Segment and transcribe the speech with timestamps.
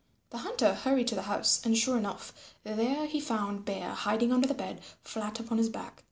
[0.31, 4.47] The Hunter hurried to the house, and sure enough there he found Bear hiding under
[4.47, 5.99] the bed, flat upon his back.